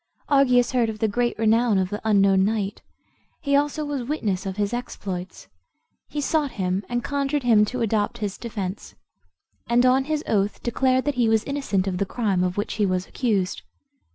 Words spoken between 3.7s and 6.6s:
was witness of his exploits. He sought